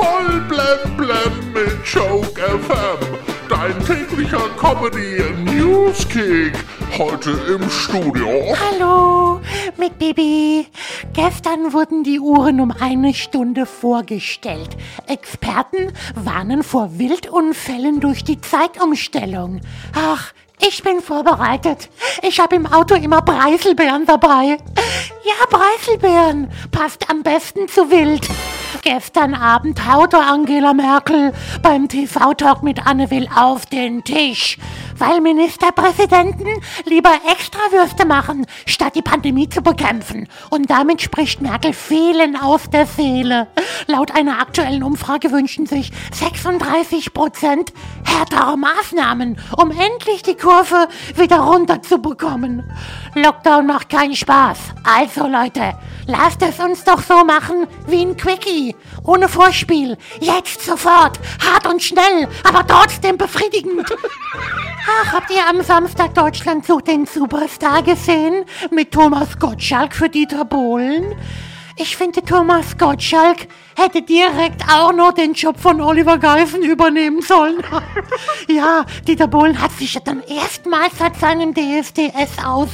[0.00, 3.18] Voll blem blem mit Joke FM.
[3.50, 6.54] Dein täglicher Comedy Newskick.
[6.96, 8.56] Heute im Studio.
[8.56, 9.42] Hallo,
[9.76, 10.68] mit Bibi.
[11.12, 14.70] Gestern wurden die Uhren um eine Stunde vorgestellt.
[15.06, 19.60] Experten warnen vor Wildunfällen durch die Zeitumstellung.
[19.94, 20.32] Ach,
[20.66, 21.90] ich bin vorbereitet.
[22.22, 24.56] Ich habe im Auto immer Preiselbeeren dabei.
[25.24, 26.50] Ja, Preiselbeeren.
[26.70, 28.26] Passt am besten zu wild.
[28.82, 34.58] Gestern Abend haute Angela Merkel beim TV-Talk mit Anne Will auf den Tisch,
[35.00, 36.48] weil Ministerpräsidenten
[36.84, 40.28] lieber Extrawürste machen, statt die Pandemie zu bekämpfen.
[40.50, 43.48] Und damit spricht Merkel vielen aus der Seele.
[43.86, 47.72] Laut einer aktuellen Umfrage wünschen sich 36 Prozent
[48.04, 52.70] härtere Maßnahmen, um endlich die Kurve wieder runterzubekommen.
[53.14, 54.58] Lockdown macht keinen Spaß.
[54.84, 55.74] Also Leute,
[56.06, 58.76] lasst es uns doch so machen wie ein Quickie.
[59.04, 59.96] Ohne Vorspiel.
[60.20, 61.18] Jetzt sofort.
[61.44, 63.86] Hart und schnell, aber trotzdem befriedigend.
[64.86, 68.44] Ach, habt ihr am Samstag Deutschland sucht den Superstar gesehen?
[68.70, 71.14] Mit Thomas Gottschalk für Dieter Bohlen?
[71.76, 77.62] Ich finde, Thomas Gottschalk hätte direkt auch noch den Job von Oliver Geifen übernehmen sollen.
[78.48, 82.68] ja, Dieter Bohlen hat sich ja dann erstmals seit seinem DSDS aus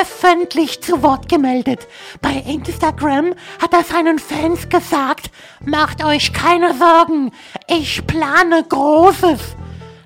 [0.00, 1.86] öffentlich zu Wort gemeldet.
[2.20, 5.30] Bei Instagram hat er seinen Fans gesagt,
[5.64, 7.32] macht euch keine Sorgen,
[7.68, 9.56] ich plane Großes.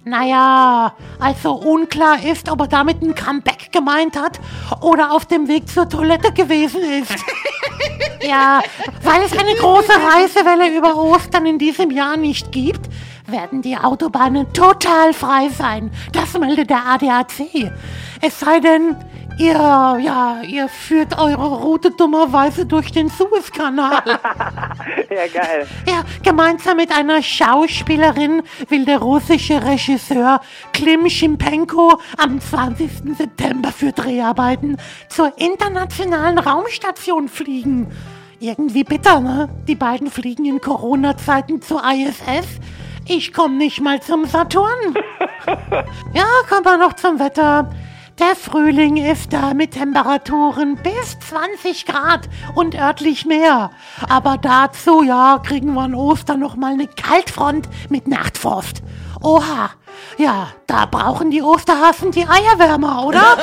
[0.09, 4.41] Naja, also unklar ist, ob er damit ein Comeback gemeint hat
[4.81, 7.15] oder auf dem Weg zur Toilette gewesen ist.
[8.23, 8.63] ja,
[9.09, 12.91] weil es eine große Reisewelle über Ostern in diesem Jahr nicht gibt,
[13.27, 15.91] werden die Autobahnen total frei sein.
[16.13, 17.73] Das meldet der ADAC.
[18.21, 18.97] Es sei denn,
[19.39, 24.03] Ihr, ja, ihr führt eure Route dummerweise durch den Suezkanal.
[25.11, 25.65] ja, geil.
[25.87, 30.41] Ja, gemeinsam mit einer Schauspielerin will der russische Regisseur
[30.73, 33.17] Klim Schimpenko am 20.
[33.17, 34.77] September für Dreharbeiten
[35.09, 37.93] zur internationalen Raumstation fliegen.
[38.41, 39.49] Irgendwie bitter, ne?
[39.67, 42.47] Die beiden fliegen in Corona-Zeiten zur ISS.
[43.09, 44.95] Ich komme nicht mal zum Saturn.
[46.15, 47.69] ja, kommen wir noch zum Wetter.
[48.21, 53.71] Der Frühling ist da mit Temperaturen bis 20 Grad und örtlich mehr.
[54.09, 58.83] Aber dazu, ja, kriegen wir an Ostern noch mal eine Kaltfront mit Nachtfrost.
[59.21, 59.71] Oha,
[60.17, 63.37] ja, da brauchen die Osterhasen die Eierwärmer, oder?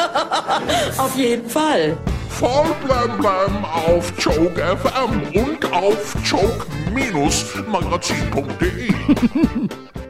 [0.97, 1.97] auf jeden Fall.
[2.40, 8.94] Voll blam blam auf Choke FM und auf choke-magazin.de